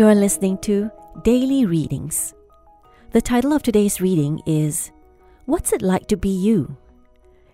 You're 0.00 0.14
listening 0.14 0.56
to 0.62 0.90
Daily 1.24 1.66
Readings. 1.66 2.32
The 3.10 3.20
title 3.20 3.52
of 3.52 3.62
today's 3.62 4.00
reading 4.00 4.40
is 4.46 4.92
What's 5.44 5.74
It 5.74 5.82
Like 5.82 6.06
to 6.06 6.16
Be 6.16 6.30
You? 6.30 6.74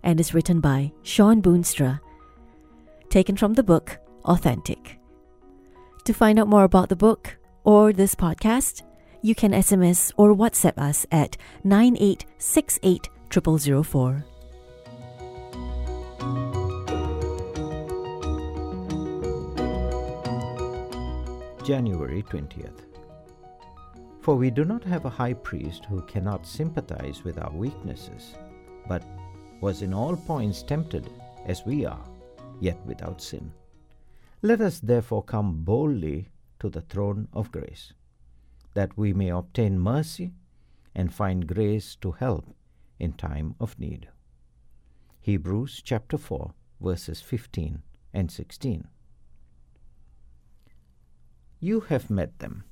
and 0.05 0.21
is 0.21 0.33
written 0.33 0.61
by 0.61 0.93
Shawn 1.03 1.43
Boonstra, 1.43 1.99
taken 3.11 3.37
from 3.37 3.55
the 3.55 3.65
book 3.65 3.99
Authentic. 4.27 5.01
To 6.05 6.15
find 6.15 6.39
out 6.39 6.47
more 6.47 6.63
about 6.63 6.89
the 6.89 6.95
book 6.95 7.37
or 7.65 7.93
this 7.93 8.15
podcast, 8.15 8.85
you 9.23 9.35
can 9.35 9.51
SMS 9.51 10.13
or 10.17 10.33
WhatsApp 10.33 10.79
us 10.79 11.05
at 11.11 11.37
9868 11.65 13.09
0004. 13.29 14.25
January 21.67 22.23
20th. 22.23 22.83
For 24.21 24.37
we 24.37 24.51
do 24.51 24.65
not 24.65 24.85
have 24.85 25.05
a 25.05 25.11
high 25.11 25.33
priest 25.33 25.85
who 25.87 26.01
cannot 26.03 26.47
sympathize 26.47 27.25
with 27.25 27.39
our 27.39 27.51
weaknesses, 27.51 28.37
but 28.87 29.03
was 29.61 29.83
in 29.83 29.93
all 29.93 30.15
points 30.15 30.63
tempted 30.63 31.11
as 31.45 31.67
we 31.67 31.85
are, 31.85 32.05
yet 32.61 32.79
without 32.87 33.21
sin. 33.21 33.53
Let 34.43 34.61
us 34.61 34.79
therefore 34.79 35.25
come 35.25 35.65
boldly 35.65 36.29
to 36.61 36.69
the 36.69 36.83
throne 36.83 37.27
of 37.33 37.51
grace, 37.51 37.93
that 38.75 38.97
we 38.97 39.13
may 39.13 39.31
obtain 39.31 39.77
mercy 39.77 40.35
and 40.95 41.13
find 41.13 41.49
grace 41.49 41.97
to 41.97 42.13
help 42.13 42.47
in 43.01 43.13
time 43.15 43.57
of 43.59 43.77
need. 43.77 44.07
Hebrews 45.19 45.83
chapter 45.85 46.17
4, 46.17 46.55
verses 46.81 47.21
15 47.23 47.83
and 48.15 48.31
16. 48.31 48.87
You 51.67 51.81
have 51.89 52.11
met 52.11 52.39
them. 52.39 52.63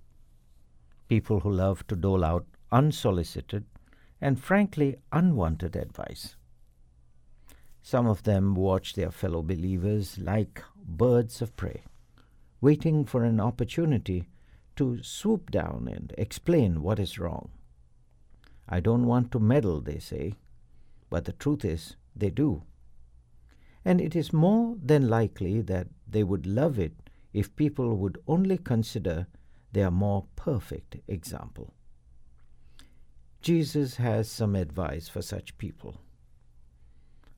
People 1.08 1.40
who 1.40 1.50
love 1.50 1.84
to 1.88 1.96
dole 1.96 2.22
out 2.24 2.46
unsolicited 2.70 3.64
and 4.20 4.38
frankly 4.38 4.98
unwanted 5.10 5.74
advice. 5.74 6.36
Some 7.82 8.06
of 8.06 8.22
them 8.22 8.54
watch 8.54 8.94
their 8.94 9.10
fellow 9.10 9.42
believers 9.42 10.16
like 10.18 10.62
birds 10.76 11.42
of 11.42 11.56
prey, 11.56 11.82
waiting 12.60 13.04
for 13.04 13.24
an 13.24 13.40
opportunity 13.40 14.28
to 14.76 15.02
swoop 15.02 15.50
down 15.50 15.88
and 15.92 16.14
explain 16.16 16.80
what 16.80 17.00
is 17.00 17.18
wrong. 17.18 17.50
I 18.68 18.78
don't 18.78 19.06
want 19.06 19.32
to 19.32 19.40
meddle, 19.40 19.80
they 19.80 19.98
say, 19.98 20.34
but 21.10 21.24
the 21.24 21.32
truth 21.32 21.64
is 21.64 21.96
they 22.14 22.30
do. 22.30 22.62
And 23.84 24.00
it 24.00 24.14
is 24.14 24.32
more 24.32 24.76
than 24.80 25.08
likely 25.08 25.62
that 25.62 25.88
they 26.06 26.22
would 26.22 26.46
love 26.46 26.78
it 26.78 27.03
if 27.34 27.54
people 27.56 27.96
would 27.96 28.16
only 28.26 28.56
consider 28.56 29.26
their 29.72 29.90
more 29.90 30.24
perfect 30.36 30.96
example. 31.08 31.74
Jesus 33.42 33.96
has 33.96 34.30
some 34.30 34.54
advice 34.54 35.08
for 35.08 35.20
such 35.20 35.58
people. 35.58 36.00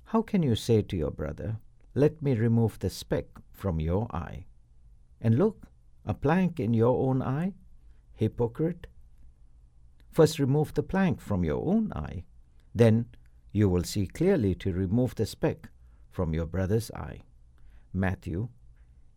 How 0.05 0.23
can 0.23 0.43
you 0.43 0.55
say 0.55 0.83
to 0.83 0.97
your 0.97 1.11
brother, 1.11 1.57
Let 1.95 2.23
me 2.23 2.35
remove 2.35 2.79
the 2.79 2.91
speck 2.91 3.27
from 3.53 3.81
your 3.81 4.07
eye? 4.15 4.45
And 5.21 5.37
look, 5.39 5.67
a 6.05 6.15
plank 6.15 6.61
in 6.61 6.75
your 6.75 7.09
own 7.09 7.23
eye? 7.23 7.55
Hypocrite! 8.15 8.87
First 10.13 10.39
remove 10.39 10.75
the 10.75 10.83
plank 10.83 11.21
from 11.21 11.43
your 11.43 11.67
own 11.67 11.93
eye, 11.95 12.25
then 12.75 13.07
you 13.51 13.69
will 13.69 13.83
see 13.83 14.07
clearly 14.07 14.55
to 14.57 14.73
remove 14.73 15.15
the 15.15 15.27
speck 15.27 15.71
from 16.11 16.35
your 16.35 16.47
brother's 16.47 16.91
eye. 16.93 17.23
Matthew 17.93 18.49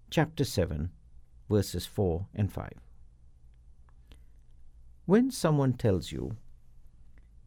chapter 0.09 0.43
7, 0.43 0.89
verses 1.49 1.85
4 1.85 2.27
and 2.33 2.51
5. 2.51 2.73
When 5.05 5.31
someone 5.31 5.73
tells 5.73 6.11
you, 6.11 6.37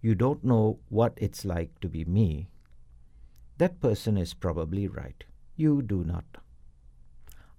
you 0.01 0.15
don't 0.15 0.45
know 0.45 0.81
what 0.89 1.15
it's 1.17 1.45
like 1.45 1.79
to 1.81 1.89
be 1.89 2.05
me, 2.05 2.49
that 3.59 3.81
person 3.81 4.17
is 4.17 4.35
probably 4.35 4.89
right. 4.89 5.25
You 5.57 5.83
do 5.83 6.05
not. 6.05 6.25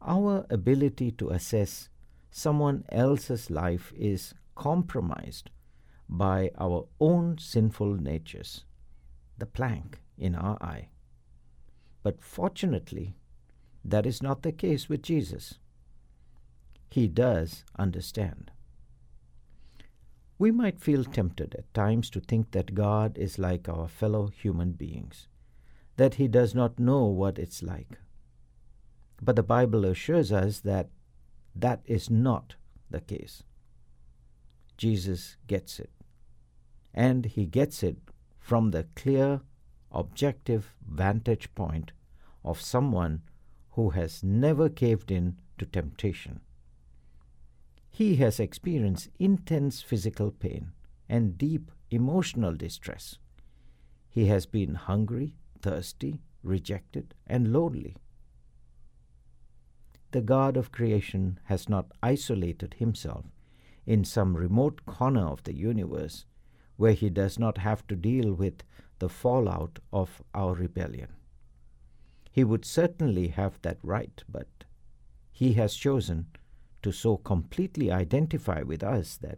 Our 0.02 0.46
ability 0.50 1.12
to 1.12 1.30
assess 1.30 1.90
someone 2.32 2.84
else's 2.90 3.50
life 3.50 3.94
is 3.96 4.34
compromised 4.56 5.50
by 6.10 6.52
our 6.58 6.86
own 7.00 7.38
sinful 7.38 7.96
natures, 7.96 8.66
the 9.38 9.46
plank 9.46 10.02
in 10.18 10.36
our 10.36 10.58
eye. 10.62 10.90
But 12.04 12.22
fortunately, 12.22 13.16
that 13.84 14.06
is 14.06 14.22
not 14.22 14.44
the 14.44 14.52
case 14.52 14.88
with 14.88 15.02
Jesus. 15.02 15.56
He 16.90 17.08
does 17.08 17.64
understand. 17.78 18.52
We 20.38 20.52
might 20.52 20.80
feel 20.80 21.04
tempted 21.04 21.56
at 21.56 21.74
times 21.74 22.10
to 22.12 22.20
think 22.20 22.52
that 22.52 22.76
God 22.76 23.18
is 23.18 23.40
like 23.40 23.70
our 23.70 23.88
fellow 23.88 24.28
human 24.28 24.74
beings, 24.74 25.28
that 25.98 26.16
He 26.16 26.28
does 26.28 26.54
not 26.54 26.80
know 26.80 27.06
what 27.06 27.40
it's 27.40 27.64
like. 27.64 27.98
But 29.22 29.36
the 29.36 29.44
Bible 29.44 29.86
assures 29.86 30.32
us 30.32 30.60
that 30.60 30.90
that 31.56 31.82
is 31.86 32.10
not 32.10 32.56
the 32.90 33.02
case. 33.02 33.44
Jesus 34.78 35.38
gets 35.48 35.80
it. 35.80 35.92
And 36.94 37.26
He 37.26 37.46
gets 37.46 37.84
it 37.84 37.98
from 38.40 38.72
the 38.72 38.88
clear, 38.96 39.42
objective 39.92 40.76
vantage 40.86 41.54
point 41.56 41.92
of 42.44 42.60
someone 42.60 43.22
who 43.74 43.92
has 43.92 44.24
never 44.24 44.70
caved 44.70 45.12
in 45.12 45.38
to 45.58 45.66
temptation. 45.66 46.40
He 47.90 48.16
has 48.18 48.40
experienced 48.40 49.10
intense 49.20 49.82
physical 49.82 50.32
pain 50.32 50.72
and 51.10 51.38
deep 51.38 51.72
emotional 51.92 52.54
distress. 52.54 53.18
He 54.10 54.26
has 54.28 54.46
been 54.46 54.76
hungry, 54.76 55.36
thirsty, 55.62 56.22
rejected, 56.44 57.14
and 57.28 57.54
lonely. 57.54 57.96
The 60.12 60.22
God 60.22 60.58
of 60.58 60.72
creation 60.72 61.40
has 61.46 61.68
not 61.68 61.92
isolated 62.02 62.76
himself 62.76 63.26
in 63.86 64.04
some 64.04 64.38
remote 64.38 64.86
corner 64.86 65.26
of 65.28 65.44
the 65.44 65.56
universe 65.56 66.26
where 66.78 66.94
he 66.94 67.10
does 67.10 67.40
not 67.40 67.58
have 67.58 67.86
to 67.88 67.96
deal 67.96 68.34
with 68.34 68.64
the 69.00 69.10
fallout 69.10 69.80
of 69.92 70.22
our 70.34 70.54
rebellion. 70.54 71.10
He 72.34 72.44
would 72.44 72.66
certainly 72.66 73.28
have 73.28 73.62
that 73.62 73.78
right, 73.84 74.24
but 74.28 74.48
he 75.32 75.54
has 75.54 75.76
chosen 75.76 76.26
to 76.82 76.92
so 76.92 77.18
completely 77.18 77.92
identify 77.92 78.64
with 78.64 78.82
us 78.82 79.18
that 79.18 79.38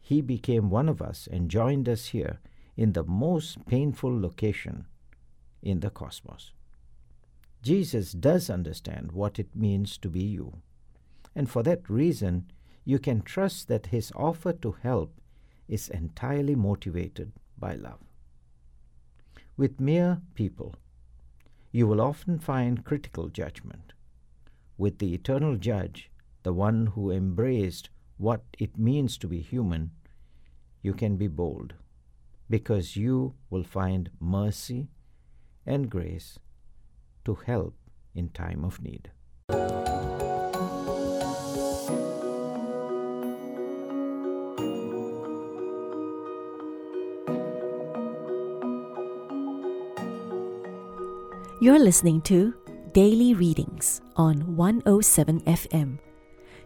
he 0.00 0.20
became 0.20 0.68
one 0.68 0.88
of 0.88 1.00
us 1.00 1.28
and 1.30 1.48
joined 1.48 1.88
us 1.88 2.06
here 2.06 2.40
in 2.76 2.94
the 2.94 3.04
most 3.04 3.64
painful 3.66 4.20
location 4.20 4.86
in 5.62 5.78
the 5.78 5.88
cosmos. 5.88 6.50
Jesus 7.62 8.10
does 8.10 8.50
understand 8.50 9.12
what 9.12 9.38
it 9.38 9.54
means 9.54 9.96
to 9.98 10.08
be 10.08 10.24
you, 10.24 10.62
and 11.32 11.48
for 11.48 11.62
that 11.62 11.88
reason, 11.88 12.50
you 12.84 12.98
can 12.98 13.22
trust 13.22 13.68
that 13.68 13.86
his 13.86 14.10
offer 14.16 14.52
to 14.52 14.72
help 14.82 15.20
is 15.68 15.88
entirely 15.90 16.56
motivated 16.56 17.30
by 17.56 17.74
love. 17.74 18.00
With 19.56 19.80
mere 19.80 20.22
people, 20.34 20.74
you 21.72 21.86
will 21.86 22.00
often 22.00 22.38
find 22.38 22.84
critical 22.84 23.28
judgment. 23.28 23.92
With 24.78 24.98
the 24.98 25.14
eternal 25.14 25.56
judge, 25.56 26.10
the 26.42 26.52
one 26.52 26.86
who 26.86 27.10
embraced 27.10 27.90
what 28.18 28.42
it 28.58 28.78
means 28.78 29.18
to 29.18 29.26
be 29.26 29.40
human, 29.40 29.90
you 30.82 30.92
can 30.92 31.16
be 31.16 31.28
bold, 31.28 31.74
because 32.48 32.96
you 32.96 33.34
will 33.50 33.64
find 33.64 34.10
mercy 34.20 34.88
and 35.66 35.90
grace 35.90 36.38
to 37.24 37.34
help 37.34 37.74
in 38.14 38.28
time 38.28 38.64
of 38.64 38.80
need. 38.82 39.10
You're 51.58 51.78
listening 51.78 52.20
to 52.22 52.52
Daily 52.92 53.32
Readings 53.32 54.02
on 54.14 54.56
107 54.56 55.40
FM. 55.40 55.98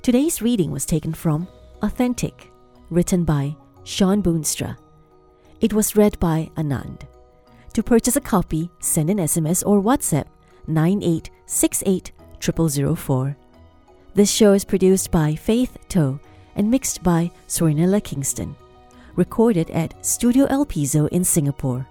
Today's 0.03 0.43
reading 0.43 0.73
was 0.73 0.85
taken 0.85 1.15
from 1.15 1.47
Authentic, 1.81 2.51
written 2.91 3.23
by 3.23 3.55
Shawn 3.85 4.21
Boonstra. 4.21 4.77
It 5.61 5.73
was 5.73 5.95
read 5.95 6.19
by 6.19 6.51
Anand. 6.57 7.03
To 7.75 7.85
purchase 7.85 8.17
a 8.17 8.21
copy, 8.21 8.69
send 8.81 9.11
an 9.11 9.19
SMS 9.19 9.65
or 9.65 9.81
WhatsApp 9.81 10.27
9868 10.67 12.11
0004. 12.41 13.37
This 14.15 14.33
show 14.33 14.55
is 14.55 14.65
produced 14.65 15.13
by 15.13 15.37
Faith 15.37 15.79
Toe 15.89 16.19
and 16.57 16.69
mixed 16.69 17.05
by 17.05 17.31
Sorinella 17.47 18.03
Kingston. 18.03 18.57
Recorded 19.15 19.71
at 19.71 20.05
Studio 20.05 20.47
El 20.47 20.67
Piso 20.67 21.07
in 21.07 21.23
Singapore. 21.23 21.87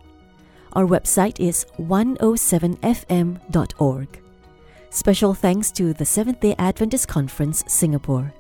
Our 0.74 0.86
website 0.86 1.40
is 1.40 1.66
107fm.org. 1.78 4.20
Special 4.92 5.34
thanks 5.34 5.72
to 5.72 5.94
the 5.94 6.06
Seventh 6.06 6.40
day 6.40 6.56
Adventist 6.58 7.08
Conference, 7.08 7.64
Singapore. 7.68 8.34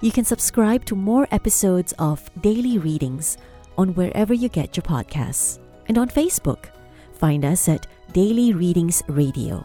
You 0.00 0.12
can 0.12 0.24
subscribe 0.24 0.84
to 0.86 0.96
more 0.96 1.28
episodes 1.30 1.92
of 1.98 2.30
Daily 2.40 2.78
Readings 2.78 3.36
on 3.78 3.94
wherever 3.94 4.34
you 4.34 4.48
get 4.48 4.76
your 4.76 4.84
podcasts 4.84 5.58
and 5.88 5.98
on 5.98 6.08
Facebook. 6.08 6.66
Find 7.14 7.44
us 7.44 7.68
at 7.68 7.86
Daily 8.12 8.52
Readings 8.52 9.02
Radio. 9.08 9.64